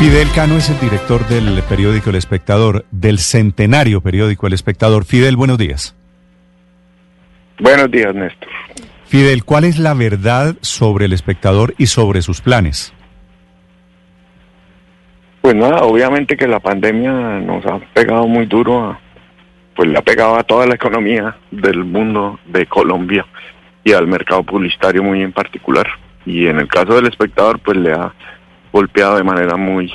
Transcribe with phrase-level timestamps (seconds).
[0.00, 5.04] Fidel Cano es el director del periódico El Espectador, del centenario periódico El Espectador.
[5.04, 5.94] Fidel, buenos días.
[7.60, 8.48] Buenos días, Néstor.
[9.06, 12.92] Fidel, ¿cuál es la verdad sobre El Espectador y sobre sus planes?
[15.40, 19.00] Pues nada, obviamente que la pandemia nos ha pegado muy duro, a-
[19.76, 23.24] pues le ha pegado a toda la economía del mundo de Colombia
[23.84, 25.86] y al mercado publicitario muy en particular.
[26.26, 28.12] Y en el caso del espectador, pues le ha
[28.72, 29.92] golpeado de manera muy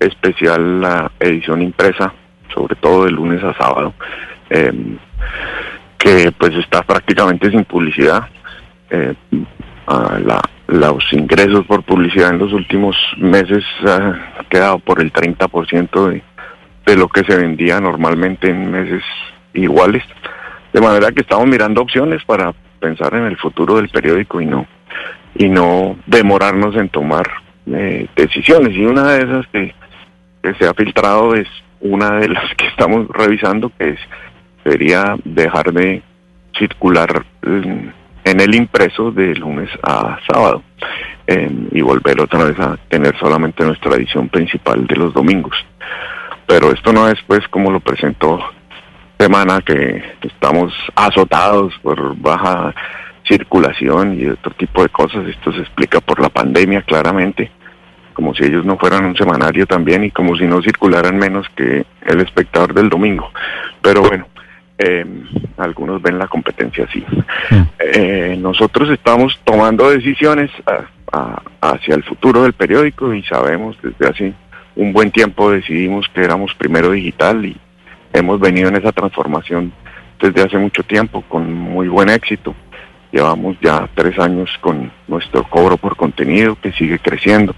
[0.00, 2.12] especial la edición impresa,
[2.54, 3.94] sobre todo de lunes a sábado,
[4.50, 4.96] em,
[5.98, 8.28] que pues está prácticamente sin publicidad.
[8.90, 9.14] Eh,
[9.86, 16.08] a la- los ingresos por publicidad en los últimos meses han quedado por el 30%
[16.08, 16.22] de,
[16.84, 19.02] de lo que se vendía normalmente en meses
[19.54, 20.02] iguales.
[20.72, 24.66] De manera que estamos mirando opciones para pensar en el futuro del periódico y no
[25.34, 27.26] y no demorarnos en tomar
[27.74, 28.74] eh, decisiones.
[28.76, 29.74] Y una de esas que,
[30.58, 31.48] se ha filtrado es
[31.80, 33.98] una de las que estamos revisando, que es
[34.64, 36.02] sería dejar de
[36.58, 37.88] circular mm,
[38.24, 40.62] en el impreso de lunes a sábado
[41.26, 45.56] eh, y volver otra vez a tener solamente nuestra edición principal de los domingos.
[46.46, 48.42] Pero esto no es pues como lo presentó
[49.18, 52.72] Semana, que estamos azotados por baja
[53.26, 55.26] circulación y otro tipo de cosas.
[55.26, 57.50] Esto se explica por la pandemia claramente,
[58.18, 61.86] como si ellos no fueran un semanario también y como si no circularan menos que
[62.04, 63.30] el espectador del domingo.
[63.80, 64.26] Pero bueno,
[64.76, 65.06] eh,
[65.56, 67.04] algunos ven la competencia así.
[67.78, 74.08] Eh, nosotros estamos tomando decisiones a- a- hacia el futuro del periódico y sabemos desde
[74.08, 74.34] hace
[74.74, 77.56] un buen tiempo decidimos que éramos primero digital y
[78.12, 79.72] hemos venido en esa transformación
[80.20, 82.52] desde hace mucho tiempo con muy buen éxito.
[83.12, 87.54] Llevamos ya tres años con nuestro cobro por contenido que sigue creciendo.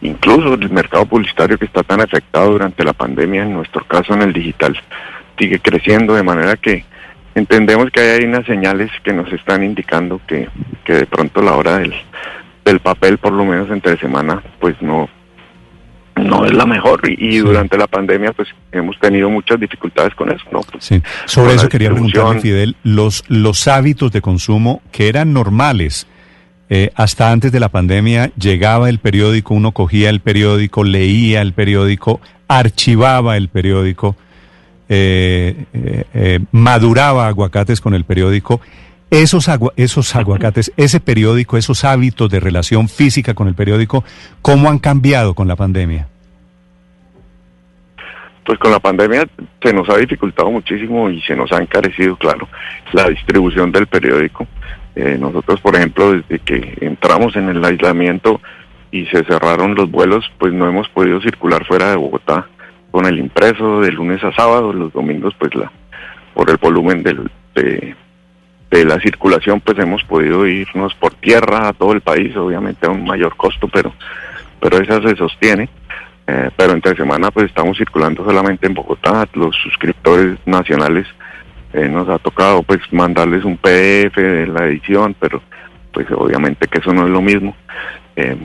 [0.00, 4.22] Incluso el mercado publicitario que está tan afectado durante la pandemia, en nuestro caso en
[4.22, 4.78] el digital,
[5.38, 6.84] sigue creciendo de manera que
[7.34, 10.48] entendemos que hay unas señales que nos están indicando que,
[10.84, 11.94] que de pronto la hora del,
[12.64, 15.08] del papel, por lo menos entre semana, pues no,
[16.16, 20.30] no es la mejor y, y durante la pandemia pues hemos tenido muchas dificultades con
[20.30, 20.60] eso, ¿no?
[20.60, 21.02] Pues, Sí.
[21.24, 22.40] Sobre eso quería preguntarle.
[22.40, 26.06] Fidel, los, los hábitos de consumo que eran normales
[26.70, 31.52] eh, hasta antes de la pandemia, llegaba el periódico, uno cogía el periódico, leía el
[31.54, 34.16] periódico, archivaba el periódico,
[34.88, 38.60] eh, eh, maduraba aguacates con el periódico.
[39.10, 44.04] Esos, agua- esos aguacates, ese periódico, esos hábitos de relación física con el periódico,
[44.42, 46.06] ¿cómo han cambiado con la pandemia?
[48.44, 49.26] Pues con la pandemia
[49.62, 52.48] se nos ha dificultado muchísimo y se nos ha encarecido, claro,
[52.92, 54.46] la distribución del periódico.
[54.94, 58.40] Eh, nosotros, por ejemplo, desde que entramos en el aislamiento
[58.90, 62.46] y se cerraron los vuelos, pues no hemos podido circular fuera de Bogotá
[62.90, 65.70] con el impreso de lunes a sábado, los domingos, pues la
[66.34, 67.94] por el volumen de,
[68.70, 72.90] de la circulación, pues hemos podido irnos por tierra a todo el país, obviamente a
[72.90, 73.92] un mayor costo, pero
[74.60, 75.68] pero esa se sostiene.
[76.30, 81.06] Eh, pero entre semana pues estamos circulando solamente en Bogotá, los suscriptores nacionales
[81.72, 85.42] eh, nos ha tocado pues mandarles un PDF de la edición, pero
[85.92, 87.54] pues obviamente que eso no es lo mismo.
[88.16, 88.36] Eh,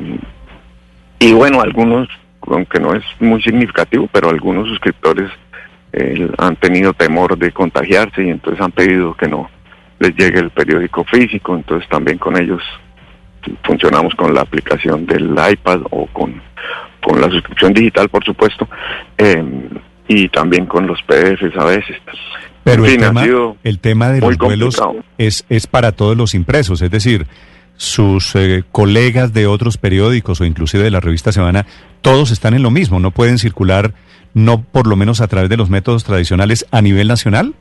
[1.19, 2.07] y bueno, algunos,
[2.47, 5.29] aunque no es muy significativo, pero algunos suscriptores
[5.93, 9.49] eh, han tenido temor de contagiarse y entonces han pedido que no
[9.99, 12.61] les llegue el periódico físico, entonces también con ellos
[13.63, 16.41] funcionamos con la aplicación del iPad o con,
[17.01, 18.67] con la suscripción digital, por supuesto,
[19.17, 19.43] eh,
[20.07, 21.97] y también con los PDFs a veces.
[22.63, 23.25] Pero el, tema,
[23.63, 25.05] el tema de los vuelos complicado.
[25.17, 27.27] es, es para todos los impresos, es decir,
[27.75, 31.65] sus eh, colegas de otros periódicos o inclusive de la revista Semana,
[32.01, 33.93] todos están en lo mismo, no pueden circular,
[34.33, 37.53] no por lo menos a través de los métodos tradicionales a nivel nacional.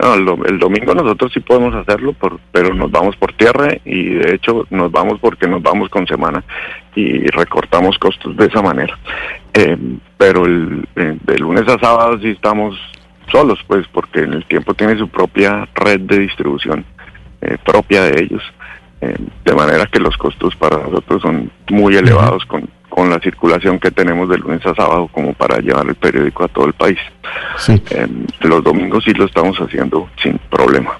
[0.00, 3.68] No, el, do- el domingo nosotros sí podemos hacerlo, por, pero nos vamos por tierra
[3.84, 6.42] y de hecho nos vamos porque nos vamos con semana
[6.96, 8.98] y recortamos costos de esa manera.
[9.54, 9.76] Eh,
[10.16, 12.78] pero el, eh, de lunes a sábado sí estamos
[13.30, 16.84] solos, pues porque en el tiempo tiene su propia red de distribución
[17.42, 18.42] eh, propia de ellos.
[19.00, 23.80] Eh, de manera que los costos para nosotros son muy elevados con, con la circulación
[23.80, 26.98] que tenemos de lunes a sábado como para llevar el periódico a todo el país.
[27.58, 27.82] Sí.
[27.90, 28.06] Eh,
[28.42, 30.96] los domingos sí lo estamos haciendo sin problema.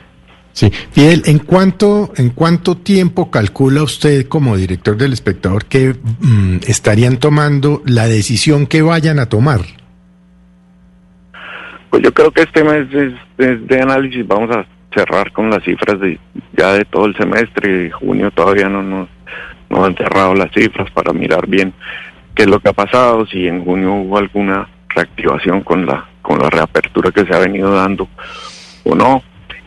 [0.52, 6.58] Sí, Fidel, ¿en cuánto, ¿en cuánto tiempo calcula usted como director del espectador que mm,
[6.66, 9.60] estarían tomando la decisión que vayan a tomar?
[11.88, 14.26] Pues yo creo que este mes es, es de análisis.
[14.26, 16.18] Vamos a cerrar con las cifras de
[16.56, 17.90] ya de todo el semestre.
[17.90, 19.08] Junio todavía no nos
[19.70, 21.72] no han cerrado las cifras para mirar bien
[22.34, 26.38] qué es lo que ha pasado, si en junio hubo alguna reactivación con la con
[26.38, 28.08] la reapertura que se ha venido dando
[28.84, 29.22] o no.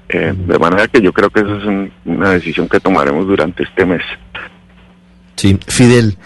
[0.09, 3.63] Eh, de manera que yo creo que esa es un- una decisión que tomaremos durante
[3.63, 4.01] este mes.
[5.35, 6.17] Sí, Fidel,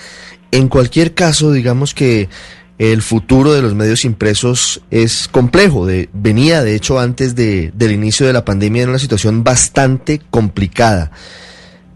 [0.52, 2.30] en cualquier caso, digamos que
[2.78, 5.86] el futuro de los medios impresos es complejo.
[5.86, 10.22] De, venía, de hecho, antes de, del inicio de la pandemia en una situación bastante
[10.30, 11.12] complicada.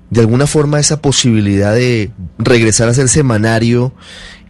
[0.09, 3.93] De alguna forma, esa posibilidad de regresar a ser semanario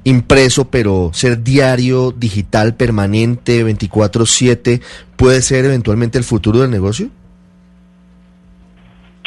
[0.06, 4.82] impreso, pero ser diario, digital, permanente, 24/7,
[5.16, 7.10] puede ser eventualmente el futuro del negocio.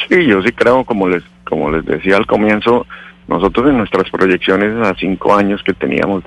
[0.07, 2.85] Sí, yo sí creo, como les como les decía al comienzo,
[3.27, 6.23] nosotros en nuestras proyecciones a cinco años que teníamos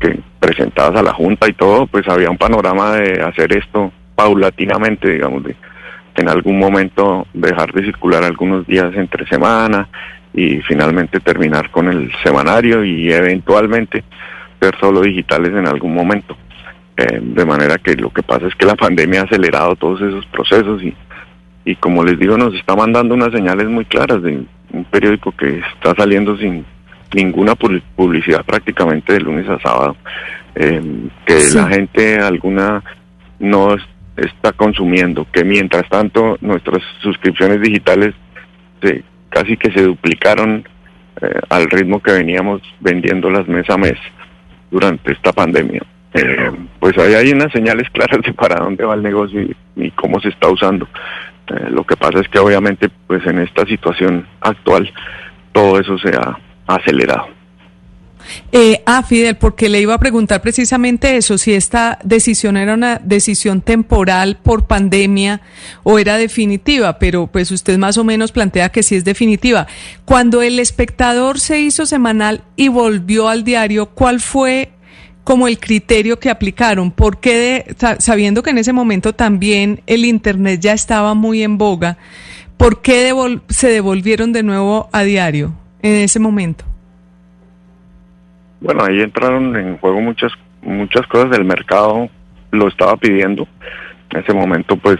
[0.00, 5.10] que presentadas a la Junta y todo, pues había un panorama de hacer esto paulatinamente,
[5.10, 5.54] digamos, de
[6.16, 9.88] en algún momento dejar de circular algunos días entre semana
[10.34, 14.04] y finalmente terminar con el semanario y eventualmente
[14.60, 16.36] ser solo digitales en algún momento.
[16.96, 20.26] Eh, de manera que lo que pasa es que la pandemia ha acelerado todos esos
[20.26, 20.94] procesos y,
[21.64, 24.42] y como les digo, nos está mandando unas señales muy claras de
[24.72, 26.64] un periódico que está saliendo sin
[27.14, 29.96] ninguna pu- publicidad prácticamente de lunes a sábado,
[30.54, 30.80] eh,
[31.26, 31.56] que Sí.
[31.56, 32.82] la gente alguna
[33.38, 33.82] no es-
[34.16, 38.14] está consumiendo, que mientras tanto nuestras suscripciones digitales
[38.82, 40.64] se- casi que se duplicaron
[41.22, 43.98] eh, al ritmo que veníamos vendiéndolas mes a mes
[44.70, 45.82] durante esta pandemia.
[46.14, 49.90] Eh, pues ahí hay unas señales claras de para dónde va el negocio y, y
[49.90, 50.88] cómo se está usando.
[51.50, 54.90] Eh, lo que pasa es que obviamente pues en esta situación actual
[55.52, 57.40] todo eso se ha acelerado.
[58.52, 63.00] Eh, ah, Fidel, porque le iba a preguntar precisamente eso, si esta decisión era una
[63.02, 65.40] decisión temporal por pandemia
[65.82, 69.66] o era definitiva, pero pues usted más o menos plantea que sí es definitiva.
[70.04, 74.70] Cuando el espectador se hizo semanal y volvió al diario, ¿cuál fue
[75.24, 76.90] como el criterio que aplicaron?
[76.90, 77.34] ¿Por qué,
[77.66, 81.98] de- sa- sabiendo que en ese momento también el Internet ya estaba muy en boga,
[82.56, 85.52] ¿por qué devol- se devolvieron de nuevo a diario
[85.82, 86.64] en ese momento?
[88.60, 90.32] Bueno, ahí entraron en juego muchas
[90.62, 92.10] muchas cosas del mercado,
[92.50, 93.48] lo estaba pidiendo.
[94.10, 94.98] En ese momento, pues,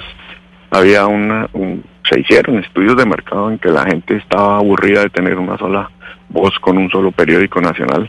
[0.71, 5.11] había una, un- se hicieron estudios de mercado en que la gente estaba aburrida de
[5.11, 5.91] tener una sola
[6.31, 8.09] voz con un solo periódico nacional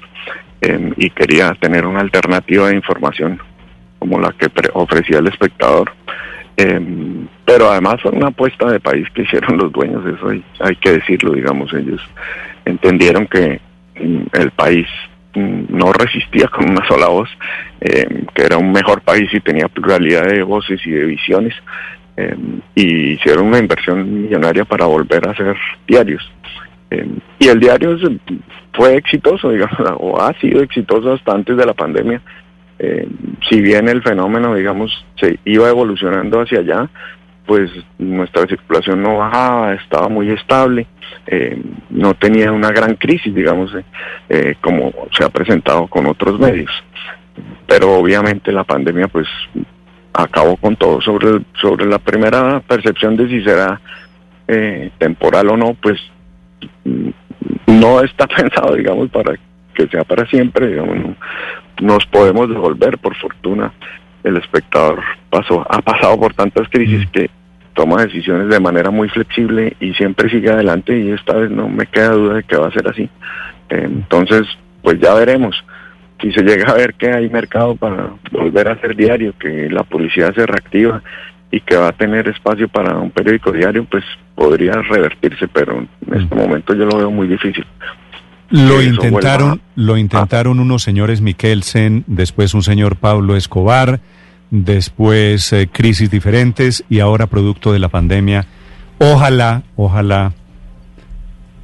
[0.61, 3.39] eh, y quería tener una alternativa de información
[3.97, 5.91] como la que ofrecía el espectador.
[6.57, 6.79] Eh,
[7.45, 10.29] pero además fue una apuesta de país que hicieron los dueños, eso
[10.59, 12.01] hay, que decirlo, digamos, ellos
[12.65, 13.59] entendieron que
[13.99, 14.85] mm, el país
[15.33, 17.29] mm, no resistía con una sola voz,
[17.79, 21.55] eh, que era un mejor país y tenía pluralidad de voces y de visiones,
[22.75, 25.55] y hicieron una inversión millonaria para volver a hacer
[25.87, 26.21] diarios.
[26.91, 27.07] Eh,
[27.39, 27.97] y el diario
[28.73, 32.21] fue exitoso, digamos, o ha sido exitoso hasta antes de la pandemia.
[32.79, 33.07] Eh,
[33.49, 36.89] si bien el fenómeno, digamos, se iba evolucionando hacia allá,
[37.45, 40.87] pues nuestra circulación no bajaba, estaba muy estable,
[41.27, 43.83] eh, no tenía una gran crisis, digamos, eh,
[44.29, 46.71] eh, como se ha presentado con otros medios.
[47.67, 49.27] Pero obviamente la pandemia, pues,
[50.13, 51.01] acabó con todo.
[51.01, 53.81] Sobre, sobre la primera percepción de si será
[54.47, 55.99] eh, temporal o no, pues
[57.67, 59.35] no está pensado, digamos, para
[59.73, 61.15] que sea para siempre, digamos, no-
[61.81, 63.71] nos podemos devolver, por fortuna,
[64.23, 64.99] el espectador
[65.29, 67.29] pasó, ha pasado por tantas crisis que
[67.73, 71.87] toma decisiones de manera muy flexible y siempre sigue adelante y esta vez no me
[71.87, 73.09] queda duda de que va a ser así.
[73.69, 74.43] Entonces,
[74.83, 75.63] pues ya veremos.
[76.21, 79.83] Si se llega a ver que hay mercado para volver a hacer diario, que la
[79.83, 81.01] publicidad se reactiva
[81.51, 84.03] y que va a tener espacio para un periódico diario, pues
[84.35, 87.65] podría revertirse, pero en este momento yo lo veo muy difícil.
[88.49, 94.01] Lo intentaron, lo intentaron unos señores Mikkelsen, después un señor Pablo Escobar,
[94.49, 98.45] después eh, crisis diferentes y ahora producto de la pandemia.
[98.99, 100.33] Ojalá, ojalá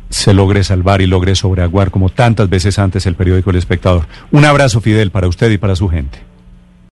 [0.09, 4.07] se logre salvar y logre sobreaguar como tantas veces antes el periódico El Espectador.
[4.31, 6.26] Un abrazo Fidel para usted y para su gente.